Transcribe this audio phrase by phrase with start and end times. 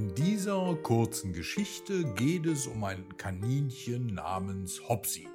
[0.00, 5.28] In dieser kurzen Geschichte geht es um ein Kaninchen namens Hopsi.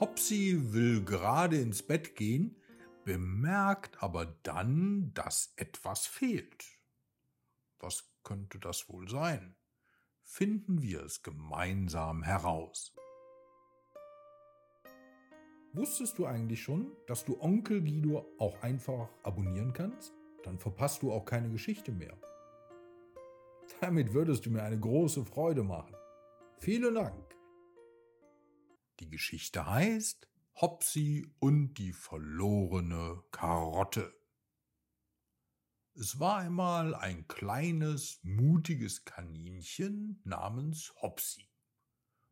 [0.00, 2.56] Hopsi will gerade ins Bett gehen,
[3.04, 6.64] bemerkt aber dann, dass etwas fehlt.
[7.78, 9.54] Was könnte das wohl sein?
[10.22, 12.94] Finden wir es gemeinsam heraus.
[15.74, 20.14] Wusstest du eigentlich schon, dass du Onkel Guido auch einfach abonnieren kannst?
[20.42, 22.16] Dann verpasst du auch keine Geschichte mehr.
[23.84, 25.94] Damit würdest du mir eine große Freude machen.
[26.56, 27.36] Vielen Dank.
[28.98, 34.18] Die Geschichte heißt Hopsi und die verlorene Karotte.
[35.94, 41.46] Es war einmal ein kleines, mutiges Kaninchen namens Hopsi.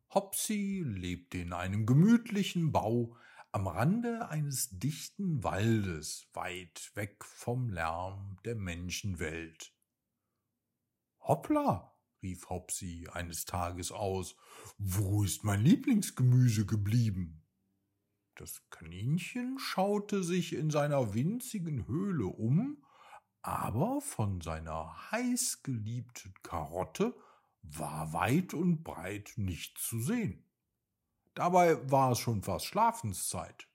[0.09, 3.15] Hopsi lebte in einem gemütlichen Bau
[3.51, 9.72] am Rande eines dichten Waldes, weit weg vom Lärm der Menschenwelt.
[11.25, 14.35] Hoppla, rief Hopsi eines Tages aus,
[14.77, 17.45] wo ist mein Lieblingsgemüse geblieben?
[18.35, 22.83] Das Kaninchen schaute sich in seiner winzigen Höhle um,
[23.41, 27.15] aber von seiner heißgeliebten Karotte
[27.61, 30.43] war weit und breit nichts zu sehen.
[31.35, 33.69] Dabei war es schon fast Schlafenszeit.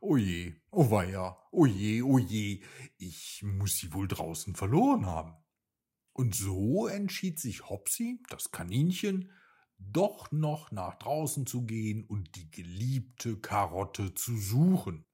[0.00, 2.62] Oje, oh weia, oje, oje,
[2.96, 5.41] ich muss sie wohl draußen verloren haben.
[6.12, 9.32] Und so entschied sich Hopsi, das Kaninchen,
[9.78, 15.04] doch noch nach draußen zu gehen und die geliebte Karotte zu suchen.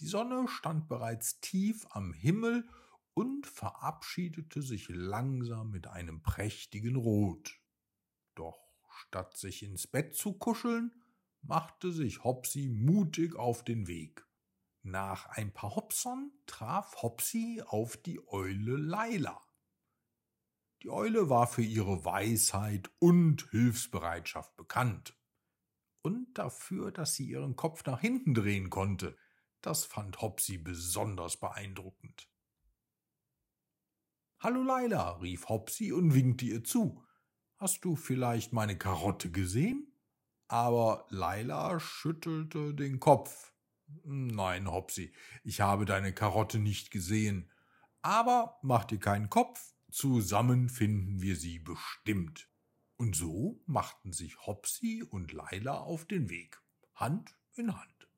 [0.00, 2.68] Die Sonne stand bereits tief am Himmel
[3.14, 7.60] und verabschiedete sich langsam mit einem prächtigen Rot.
[8.34, 8.70] Doch
[9.06, 10.92] Statt sich ins Bett zu kuscheln,
[11.42, 14.26] machte sich Hopsi mutig auf den Weg.
[14.82, 19.40] Nach ein paar Hopsern traf Hopsi auf die Eule Laila.
[20.82, 25.14] Die Eule war für ihre Weisheit und Hilfsbereitschaft bekannt.
[26.02, 29.18] Und dafür, dass sie ihren Kopf nach hinten drehen konnte,
[29.60, 32.30] das fand Hopsi besonders beeindruckend.
[34.38, 37.04] Hallo Laila, rief Hopsi und winkte ihr zu.
[37.58, 39.92] Hast du vielleicht meine Karotte gesehen?
[40.48, 43.52] Aber Laila schüttelte den Kopf.
[44.04, 45.12] Nein, Hopsi,
[45.44, 47.50] ich habe deine Karotte nicht gesehen.
[48.00, 52.48] Aber mach dir keinen Kopf, zusammen finden wir sie bestimmt.
[52.96, 56.60] Und so machten sich Hopsi und Laila auf den Weg,
[56.94, 58.08] Hand in Hand.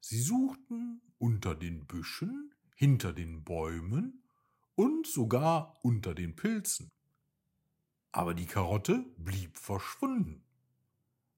[0.00, 4.24] Sie suchten unter den Büschen, hinter den Bäumen
[4.74, 6.90] und sogar unter den Pilzen
[8.12, 10.44] aber die Karotte blieb verschwunden.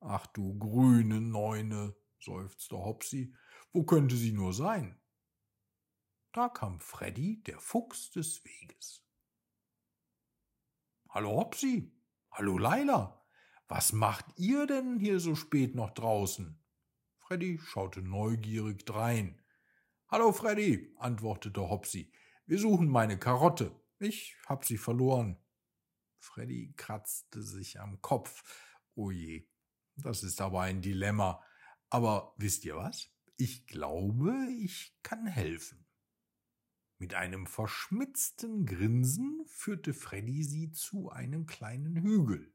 [0.00, 3.34] Ach du grüne Neune, seufzte Hopsi,
[3.72, 4.99] wo könnte sie nur sein?
[6.32, 9.04] Da kam Freddy, der Fuchs des Weges.
[11.10, 11.93] Hallo Hopsi,
[12.31, 13.22] hallo Laila,
[13.69, 16.59] was macht ihr denn hier so spät noch draußen?
[17.19, 19.43] Freddy schaute neugierig drein.
[20.09, 22.10] Hallo Freddy, antwortete Hopsi,
[22.47, 23.78] wir suchen meine Karotte.
[23.99, 25.38] Ich hab sie verloren.
[26.19, 28.43] Freddy kratzte sich am Kopf.
[28.94, 29.50] Oh je,
[29.97, 31.44] das ist aber ein Dilemma.
[31.91, 33.10] Aber wisst ihr was?
[33.37, 35.81] Ich glaube, ich kann helfen.
[37.02, 42.54] Mit einem verschmitzten Grinsen führte Freddy sie zu einem kleinen Hügel.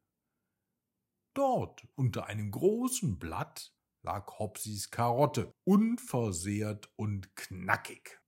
[1.34, 8.22] Dort unter einem großen Blatt lag Hopsis Karotte, unversehrt und knackig.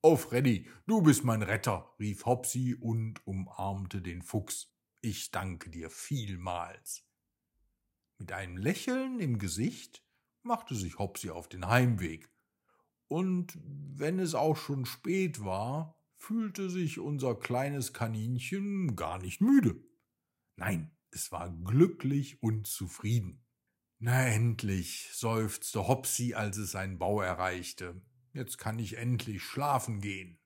[0.00, 4.72] Oh Freddy, du bist mein Retter, rief Hopsi und umarmte den Fuchs.
[5.00, 7.04] Ich danke dir vielmals.
[8.18, 10.04] Mit einem Lächeln im Gesicht
[10.44, 12.30] machte sich Hopsi auf den Heimweg.
[13.08, 19.82] Und wenn es auch schon spät war, fühlte sich unser kleines Kaninchen gar nicht müde.
[20.56, 23.44] Nein, es war glücklich und zufrieden.
[23.98, 28.02] Na endlich, seufzte Hopsi, als es seinen Bau erreichte.
[28.32, 30.40] Jetzt kann ich endlich schlafen gehen.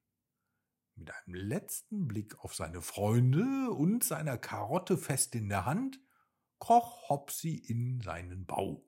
[0.95, 6.01] Mit einem letzten Blick auf seine Freunde und seiner Karotte fest in der Hand,
[6.59, 8.85] kroch Hopsi in seinen Bau.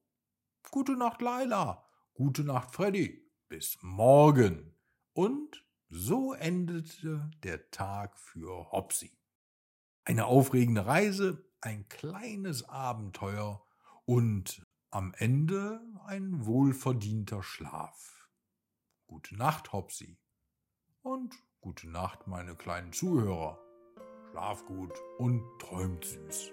[0.70, 1.84] Gute Nacht, Laila.
[2.14, 3.29] Gute Nacht, Freddy.
[3.50, 4.76] Bis morgen.
[5.12, 9.10] Und so endete der Tag für Hopsi.
[10.04, 13.66] Eine aufregende Reise, ein kleines Abenteuer
[14.04, 18.30] und am Ende ein wohlverdienter Schlaf.
[19.08, 20.16] Gute Nacht, Hopsi.
[21.02, 23.58] Und Gute Nacht, meine kleinen Zuhörer.
[24.30, 26.52] Schlaf gut und träumt süß.